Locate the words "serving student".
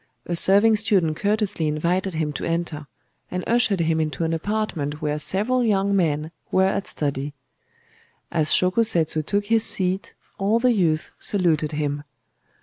0.35-1.15